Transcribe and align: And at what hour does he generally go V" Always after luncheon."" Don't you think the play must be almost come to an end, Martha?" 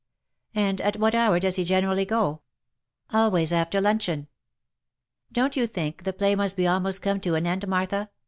And 0.55 0.81
at 0.81 0.97
what 0.97 1.13
hour 1.13 1.39
does 1.39 1.57
he 1.57 1.63
generally 1.63 2.05
go 2.05 2.41
V" 3.11 3.17
Always 3.19 3.53
after 3.53 3.79
luncheon."" 3.79 4.29
Don't 5.31 5.55
you 5.55 5.67
think 5.67 6.05
the 6.05 6.11
play 6.13 6.33
must 6.33 6.57
be 6.57 6.65
almost 6.65 7.03
come 7.03 7.19
to 7.19 7.35
an 7.35 7.45
end, 7.45 7.67
Martha?" 7.67 8.09